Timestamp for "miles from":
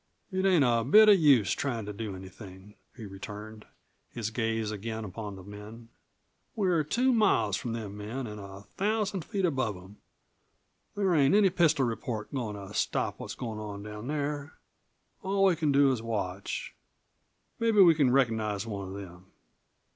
7.13-7.73